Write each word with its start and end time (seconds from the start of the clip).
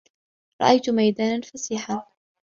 رَأَيْتِ 0.61 0.89
مَيْدَانًا 0.89 1.41
فَسِيحًا. 1.41 2.05